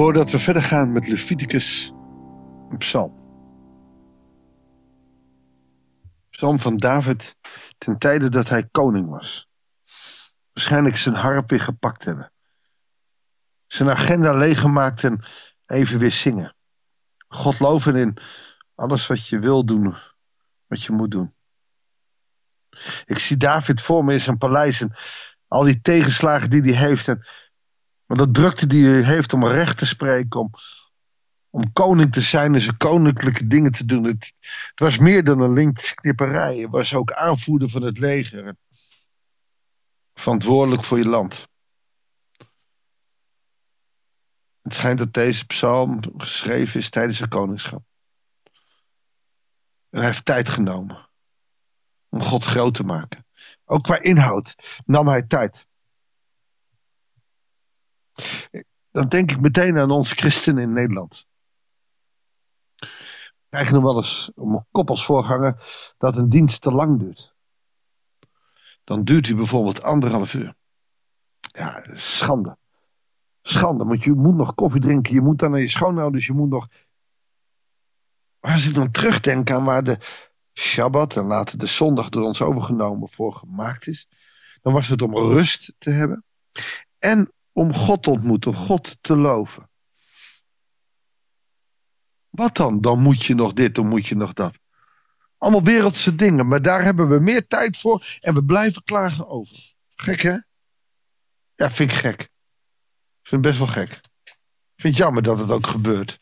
[0.00, 1.92] Voordat we verder gaan met Leviticus,
[2.68, 3.14] een psalm.
[6.30, 7.36] Psalm van David
[7.78, 9.48] ten tijde dat hij koning was.
[10.52, 12.32] Waarschijnlijk zijn harp weer gepakt hebben.
[13.66, 15.22] Zijn agenda leeggemaakt en
[15.66, 16.56] even weer zingen.
[17.28, 18.16] God loven in
[18.74, 19.94] alles wat je wil doen,
[20.66, 21.34] wat je moet doen.
[23.04, 24.92] Ik zie David voor me in zijn paleis en
[25.48, 27.08] al die tegenslagen die hij heeft.
[27.08, 27.26] En,
[28.10, 30.50] maar dat drukte die hij heeft om recht te spreken, om,
[31.50, 34.04] om koning te zijn en zijn koninklijke dingen te doen.
[34.04, 34.32] Het,
[34.70, 36.56] het was meer dan een linkknipperij.
[36.56, 38.56] Hij was ook aanvoerder van het leger.
[40.14, 41.48] Verantwoordelijk voor je land.
[44.62, 47.82] Het schijnt dat deze psalm geschreven is tijdens zijn koningschap.
[49.90, 51.08] En hij heeft tijd genomen
[52.08, 53.26] om God groot te maken.
[53.64, 54.54] Ook qua inhoud
[54.84, 55.68] nam hij tijd.
[58.90, 61.26] Dan denk ik meteen aan ons christenen in Nederland.
[62.76, 65.62] We krijgen nog wel eens om een kop als voorganger
[65.98, 67.34] dat een dienst te lang duurt.
[68.84, 70.54] Dan duurt hij bijvoorbeeld anderhalf uur.
[71.40, 72.58] Ja, schande.
[73.42, 76.48] Schande, want je moet nog koffie drinken, je moet dan naar je schoonouders, je moet
[76.48, 76.68] nog.
[78.40, 79.98] Maar als ik dan terugdenk aan waar de
[80.52, 84.08] Shabbat en later de zondag door ons overgenomen voor gemaakt is,
[84.62, 86.24] dan was het om rust te hebben
[86.98, 89.70] en om God te ontmoeten, God te loven.
[92.28, 92.80] Wat dan?
[92.80, 94.58] Dan moet je nog dit, dan moet je nog dat.
[95.38, 99.74] Allemaal wereldse dingen, maar daar hebben we meer tijd voor en we blijven klagen over.
[99.94, 100.36] Gek hè?
[101.54, 102.28] Ja, vind ik gek.
[103.22, 104.00] Vind het best wel gek.
[104.76, 106.18] Vind het jammer dat het ook gebeurt.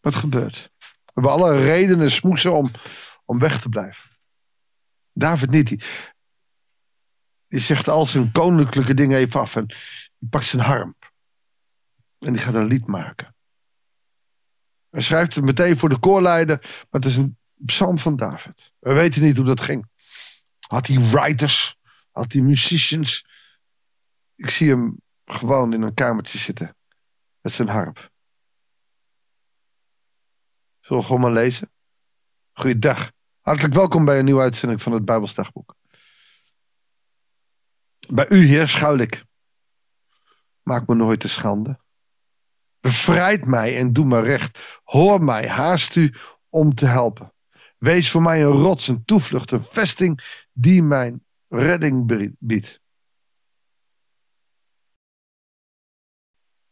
[0.00, 0.70] Wat gebeurt?
[0.78, 2.70] We hebben alle redenen smoesen om,
[3.24, 4.10] om weg te blijven.
[5.12, 5.84] David niet.
[7.52, 9.66] Die, zegt al zijn koninklijke dingen even af en
[10.18, 11.12] die pakt zijn harp.
[12.18, 13.34] En die gaat een lied maken.
[14.90, 18.72] Hij schrijft het meteen voor de koorleider, maar het is een psalm van David.
[18.78, 19.88] We weten niet hoe dat ging.
[20.58, 21.76] Had hij writers?
[22.10, 23.26] Had hij musicians?
[24.34, 26.76] Ik zie hem gewoon in een kamertje zitten
[27.40, 28.10] met zijn harp.
[30.80, 31.72] Zullen we gewoon maar lezen?
[32.52, 33.12] Goeiedag.
[33.40, 35.76] Hartelijk welkom bij een nieuwe uitzending van het Bijbelsdagboek.
[38.08, 39.24] Bij u, Heer, schuil ik.
[40.62, 41.80] Maak me nooit te schande.
[42.80, 44.80] Bevrijd mij en doe me recht.
[44.84, 46.14] Hoor mij, haast u
[46.48, 47.32] om te helpen.
[47.78, 52.80] Wees voor mij een rots, een toevlucht, een vesting die mijn redding biedt.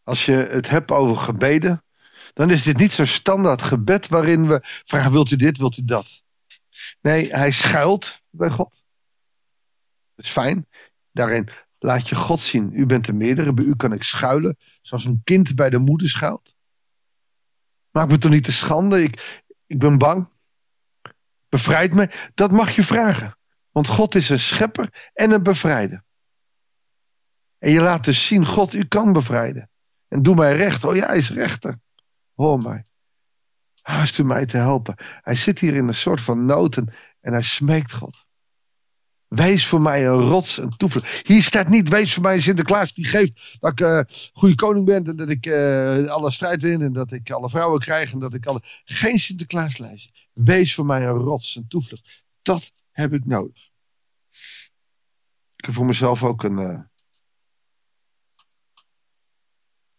[0.03, 1.85] Als je het hebt over gebeden,
[2.33, 5.85] dan is dit niet zo'n standaard gebed waarin we vragen: wilt u dit, wilt u
[5.85, 6.23] dat?
[7.01, 8.83] Nee, hij schuilt bij God.
[10.15, 10.67] Dat is fijn.
[11.13, 11.49] Daarin
[11.79, 12.71] laat je God zien.
[12.73, 16.09] U bent de meerdere, bij u kan ik schuilen, zoals een kind bij de moeder
[16.09, 16.55] schuilt.
[17.91, 20.29] Maak me toch niet te schande, ik, ik ben bang.
[21.49, 23.37] Bevrijd me, dat mag je vragen.
[23.71, 26.05] Want God is een schepper en een bevrijder.
[27.59, 29.71] En je laat dus zien, God, u kan bevrijden.
[30.09, 30.85] En doe mij recht.
[30.85, 31.81] Oh ja, hij is rechter.
[32.35, 32.87] Hoor mij.
[33.81, 34.95] Haast u mij te helpen.
[34.99, 38.27] Hij zit hier in een soort van noten en hij smeekt God.
[39.31, 41.27] Wees voor mij een rots, een toevlucht.
[41.27, 44.01] Hier staat niet, wees voor mij een Sinterklaas die geeft dat ik uh,
[44.33, 45.05] goede koning ben.
[45.05, 46.83] En dat ik uh, alle strijd win.
[46.83, 48.13] En dat ik alle vrouwen krijg.
[48.13, 48.61] En dat ik alle...
[48.85, 50.11] Geen Sinterklaaslijstje.
[50.33, 52.25] Wees voor mij een rots, een toevlucht.
[52.43, 53.71] Dat heb ik nodig.
[55.57, 56.83] Ik heb voor mezelf ook een, uh,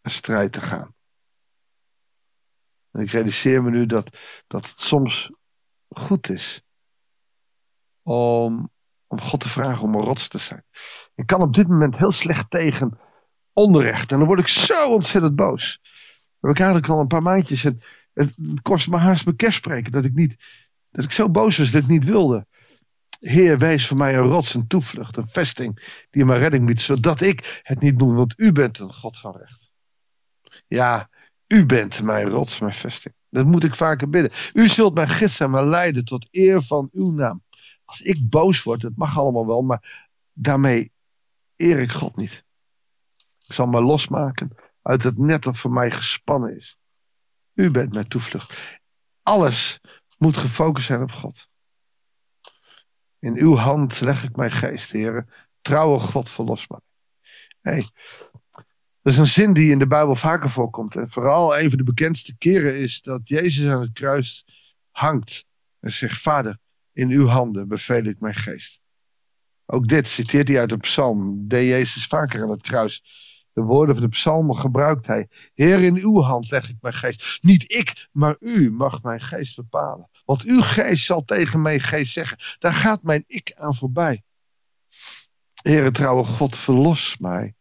[0.01, 0.95] een strijd te gaan.
[2.91, 5.31] En ik realiseer me nu dat, dat het soms
[5.87, 6.61] goed is
[8.01, 8.71] om,
[9.11, 10.63] om God te vragen om een rots te zijn.
[11.15, 12.99] Ik kan op dit moment heel slecht tegen
[13.53, 14.11] onrecht.
[14.11, 15.79] En dan word ik zo ontzettend boos.
[15.81, 17.63] Dat heb ik eigenlijk al een paar maandjes.
[17.63, 17.79] En
[18.13, 20.35] het kost me haast mijn kerstspreken dat ik niet.
[20.91, 22.47] Dat ik zo boos was dat ik niet wilde.
[23.19, 27.21] Heer, wees voor mij een rots, een toevlucht, een vesting die me redding biedt, zodat
[27.21, 29.71] ik het niet moet, want u bent een God van recht.
[30.67, 31.09] Ja,
[31.47, 33.15] u bent mijn rots, mijn vesting.
[33.29, 34.31] Dat moet ik vaker bidden.
[34.53, 37.43] U zult mijn gids en mij leiden tot eer van uw naam.
[37.91, 40.91] Als ik boos word, het mag allemaal wel, maar daarmee
[41.55, 42.45] eer ik God niet.
[43.45, 46.77] Ik zal mij losmaken uit het net dat voor mij gespannen is.
[47.53, 48.79] U bent mijn toevlucht.
[49.23, 49.79] Alles
[50.17, 51.49] moet gefocust zijn op God.
[53.19, 55.29] In uw hand leg ik mijn geest, heren.
[55.61, 56.79] Trouwe God, verlos mij.
[57.61, 57.89] Hey,
[59.01, 60.95] dat is een zin die in de Bijbel vaker voorkomt.
[60.95, 64.45] En vooral een van de bekendste keren is dat Jezus aan het kruis
[64.91, 65.45] hangt.
[65.79, 66.59] En zegt, Vader,
[66.93, 68.81] in uw handen beveel ik mijn geest.
[69.65, 71.47] Ook dit citeert hij uit een psalm.
[71.47, 73.03] Deed Jezus vaker aan het kruis.
[73.53, 75.29] De woorden van de psalmen gebruikt hij.
[75.53, 77.37] Heer, in uw hand leg ik mijn geest.
[77.41, 80.09] Niet ik, maar u mag mijn geest bepalen.
[80.25, 82.37] Want uw geest zal tegen mijn geest zeggen.
[82.57, 84.23] Daar gaat mijn ik aan voorbij.
[85.61, 87.55] Heere trouwe God, verlos mij.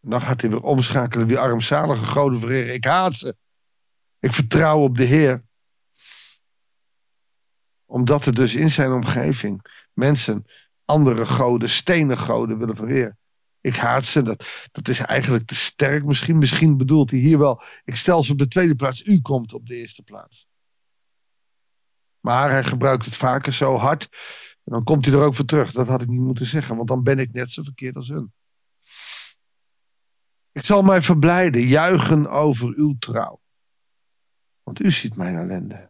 [0.00, 1.26] dan gaat hij weer omschakelen.
[1.26, 2.74] Die armzalige goden vereren.
[2.74, 3.36] Ik haat ze.
[4.18, 5.48] Ik vertrouw op de Heer.
[7.90, 10.44] Omdat er dus in zijn omgeving mensen
[10.84, 13.18] andere goden, stenen goden willen vereren.
[13.60, 14.22] Ik haat ze.
[14.22, 16.38] Dat, dat is eigenlijk te sterk misschien.
[16.38, 17.62] Misschien bedoelt hij hier wel.
[17.84, 19.04] Ik stel ze op de tweede plaats.
[19.04, 20.48] U komt op de eerste plaats.
[22.20, 24.08] Maar hij gebruikt het vaker zo hard.
[24.64, 25.72] En dan komt hij er ook voor terug.
[25.72, 26.76] Dat had ik niet moeten zeggen.
[26.76, 28.32] Want dan ben ik net zo verkeerd als hun.
[30.52, 31.62] Ik zal mij verblijden.
[31.62, 33.40] Juichen over uw trouw.
[34.62, 35.89] Want u ziet mijn ellende.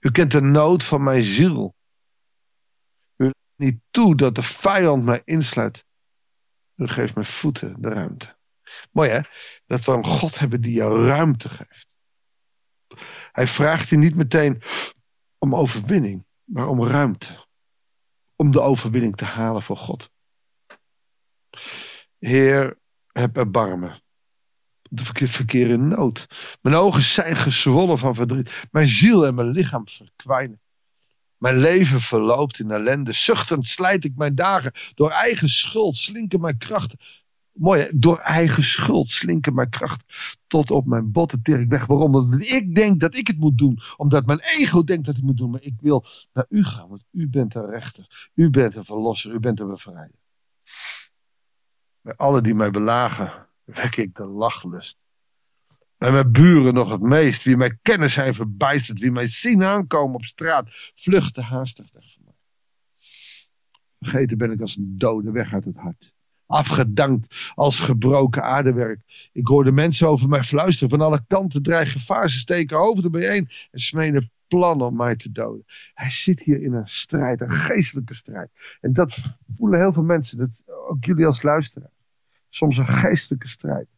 [0.00, 1.74] U kent de nood van mijn ziel.
[3.16, 5.84] U laat niet toe dat de vijand mij insluit.
[6.76, 8.36] U geeft mijn voeten de ruimte.
[8.92, 9.20] Mooi hè?
[9.66, 11.88] Dat we een God hebben die jou ruimte geeft.
[13.32, 14.62] Hij vraagt je niet meteen
[15.38, 17.46] om overwinning, maar om ruimte.
[18.36, 20.10] Om de overwinning te halen voor God.
[22.18, 22.78] Heer,
[23.12, 24.02] heb erbarmen.
[24.92, 26.26] De verkeer in nood.
[26.62, 28.64] Mijn ogen zijn gezwollen van verdriet.
[28.70, 30.60] Mijn ziel en mijn lichaam verkwijnen.
[31.38, 33.12] Mijn leven verloopt in ellende.
[33.12, 34.72] Zuchtend slijt ik mijn dagen.
[34.94, 36.98] Door eigen schuld slinken mijn krachten.
[37.52, 40.06] Mooi, door eigen schuld slinken mijn krachten.
[40.46, 41.86] Tot op mijn botten teer ik weg.
[41.86, 42.14] Waarom?
[42.14, 43.78] Omdat ik denk dat ik het moet doen.
[43.96, 45.50] Omdat mijn ego denkt dat ik het moet doen.
[45.50, 46.88] Maar ik wil naar u gaan.
[46.88, 48.30] Want u bent de rechter.
[48.34, 49.32] U bent een verlosser.
[49.32, 50.18] U bent een bevrijder.
[52.02, 54.98] Bij alle die mij belagen, wek ik de lachlust.
[55.98, 57.42] Bij mijn buren nog het meest.
[57.42, 58.98] Wie mij kennen zijn verbijsterd.
[58.98, 60.92] Wie mij zien aankomen op straat.
[60.94, 62.34] Vluchten haastig weg van mij.
[63.98, 66.14] Vergeten ben ik als een dode weg uit het hart.
[66.46, 69.28] Afgedankt als gebroken aardewerk.
[69.32, 70.90] Ik hoorde mensen over mij fluisteren.
[70.90, 72.00] Van alle kanten dreigen.
[72.00, 75.64] Ze steken hoofden bijeen en smeden plannen om mij te doden.
[75.94, 78.50] Hij zit hier in een strijd, een geestelijke strijd.
[78.80, 79.18] En dat
[79.56, 80.38] voelen heel veel mensen.
[80.38, 81.90] Dat, ook jullie als luisteraar.
[82.50, 83.88] Soms een geestelijke strijd.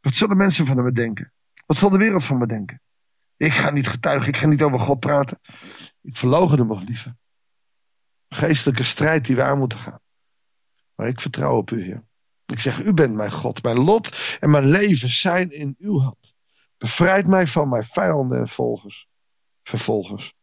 [0.00, 1.32] Wat zullen mensen van me denken?
[1.66, 2.80] Wat zal de wereld van me denken?
[3.36, 5.38] Ik ga niet getuigen, ik ga niet over God praten.
[6.00, 7.16] Ik verlogen hem nog liever.
[8.28, 10.00] Geestelijke strijd die we aan moeten gaan.
[10.94, 12.04] Maar ik vertrouw op u, Heer.
[12.46, 13.62] Ik zeg, u bent mijn God.
[13.62, 16.34] Mijn lot en mijn leven zijn in uw hand.
[16.78, 19.08] Bevrijd mij van mijn vijanden en volgers,
[19.62, 20.34] vervolgers.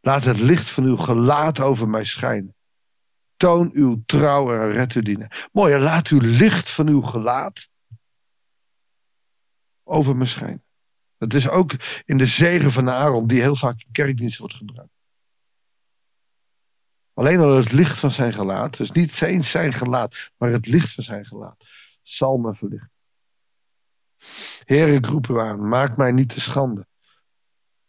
[0.00, 2.54] Laat het licht van uw gelaat over mij schijnen.
[3.40, 5.30] Toon uw trouw en red uw dienen.
[5.52, 7.68] Mooi, laat uw licht van uw gelaat
[9.84, 10.64] over me schijnen.
[11.18, 11.72] Dat is ook
[12.04, 14.92] in de zegen van Aaron, die heel vaak in kerkdienst wordt gebruikt.
[17.14, 20.94] Alleen al het licht van zijn gelaat, dus niet eens zijn gelaat, maar het licht
[20.94, 21.64] van zijn gelaat,
[22.02, 22.92] zal me verlichten.
[24.64, 26.86] Heer, ik roep u aan, maak mij niet te schande.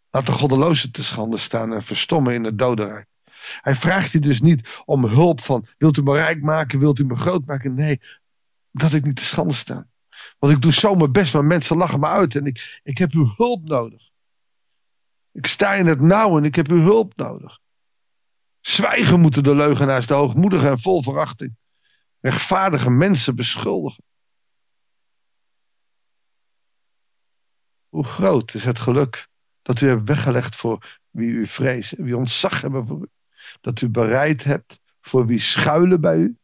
[0.09, 3.09] Laat de goddeloze te schande staan en verstommen in het dodenrijk.
[3.61, 7.05] Hij vraagt je dus niet om hulp van, wilt u me rijk maken, wilt u
[7.05, 7.73] me groot maken?
[7.73, 8.01] Nee,
[8.71, 9.87] dat ik niet te schande sta.
[10.39, 13.11] Want ik doe zo mijn best, maar mensen lachen me uit en ik, ik heb
[13.11, 14.09] uw hulp nodig.
[15.31, 17.59] Ik sta in het nauw en ik heb uw hulp nodig.
[18.59, 21.55] Zwijgen moeten de leugenaars, de hoogmoedigen en vol verachting.
[22.19, 24.03] Rechtvaardige mensen beschuldigen.
[27.89, 29.27] Hoe groot is het geluk
[29.61, 33.07] dat u hebt weggelegd voor wie u vreest, wie ontzag hebben voor u.
[33.61, 36.37] Dat u bereid hebt voor wie schuilen bij u.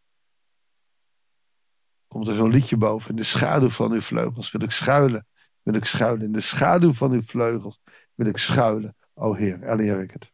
[2.08, 3.10] Komt er zo'n liedje boven.
[3.10, 5.28] In de schaduw van uw vleugels wil ik schuilen.
[5.62, 6.26] Wil ik schuilen.
[6.26, 7.82] In de schaduw van uw vleugels
[8.14, 8.96] wil ik schuilen.
[9.14, 10.32] O Heer, er ik het.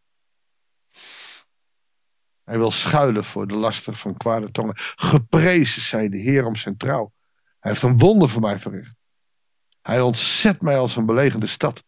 [2.44, 4.76] Hij wil schuilen voor de laster van kwade tongen.
[4.96, 7.14] Geprezen zij de Heer om zijn trouw.
[7.60, 8.96] Hij heeft een wonder voor mij verricht.
[9.82, 11.84] Hij ontzet mij als een belegende stad.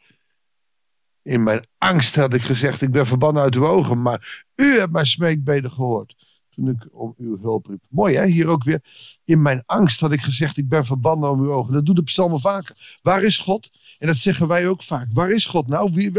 [1.26, 4.92] In mijn angst had ik gezegd, ik ben verbannen uit uw ogen, maar u hebt
[4.92, 6.16] mijn smeekbeden gehoord.
[6.50, 7.84] Toen ik om uw hulp riep.
[7.90, 8.84] Mooi hè, hier ook weer.
[9.24, 11.74] In mijn angst had ik gezegd, ik ben verbannen om uw ogen.
[11.74, 13.00] Dat doet de psalmen vaker.
[13.02, 13.70] Waar is God?
[13.98, 15.08] En dat zeggen wij ook vaak.
[15.14, 15.92] Waar is God nou?
[15.94, 16.12] Wie,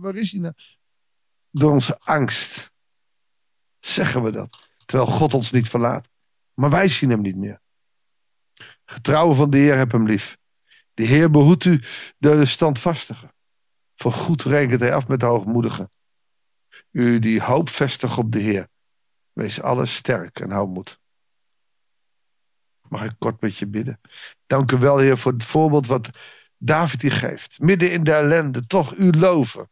[0.00, 0.54] waar, is hij nou?
[1.50, 2.72] Door onze angst
[3.78, 4.58] zeggen we dat.
[4.84, 6.08] Terwijl God ons niet verlaat.
[6.54, 7.60] Maar wij zien hem niet meer.
[8.84, 10.36] Getrouwen van de Heer heb hem lief.
[10.94, 11.82] De Heer behoedt u
[12.18, 13.30] de standvastige.
[14.02, 15.90] Voor goed rekent hij af met de hoogmoedigen.
[16.90, 18.68] U die hoop vestigt op de Heer.
[19.32, 21.00] Wees alles sterk en hou moed.
[22.88, 24.00] Mag ik kort met je bidden?
[24.46, 26.10] Dank u wel, Heer, voor het voorbeeld wat
[26.56, 27.58] David hier geeft.
[27.58, 29.70] Midden in de ellende, toch u loven.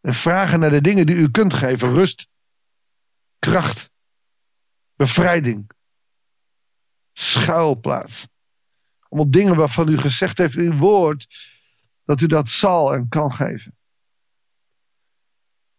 [0.00, 1.92] En vragen naar de dingen die u kunt geven.
[1.92, 2.28] Rust
[3.38, 3.90] kracht,
[4.94, 5.70] bevrijding,
[7.12, 8.26] schuilplaats.
[8.98, 11.26] Allemaal dingen waarvan u gezegd heeft in uw woord
[12.12, 13.76] dat u dat zal en kan geven.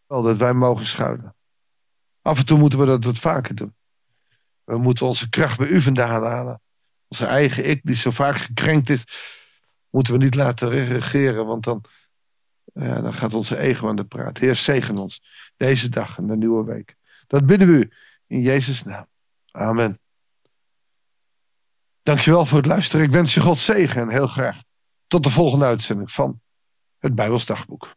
[0.08, 1.36] Wel dat wij mogen schuilen.
[2.22, 3.75] Af en toe moeten we dat wat vaker doen.
[4.63, 6.62] We moeten onze kracht bij u vandaan halen.
[7.08, 9.04] Onze eigen ik, die zo vaak gekrenkt is,
[9.90, 11.84] moeten we niet laten regeren, want dan,
[12.63, 14.38] ja, dan gaat onze ego aan de praat.
[14.38, 15.22] Heer, zegen ons
[15.58, 16.96] deze dag en de nieuwe week.
[17.28, 17.92] Dat bidden we u
[18.28, 19.08] in Jezus' naam.
[19.52, 20.00] Amen.
[22.02, 23.06] Dankjewel voor het luisteren.
[23.06, 24.62] Ik wens je God zegen en heel graag
[25.13, 26.41] tot de volgende uitzending van
[27.00, 27.96] het Bijbels Dagboek.